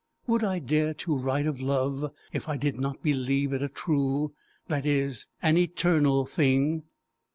[0.25, 4.33] Would I dare to write of love, if I did not believe it a true,
[4.67, 6.85] that is, an eternal thing!